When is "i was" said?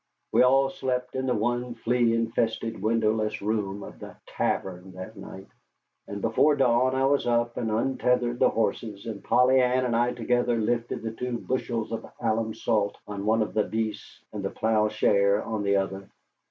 6.95-7.27